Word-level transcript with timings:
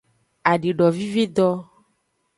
Adidovivido. 0.51 1.47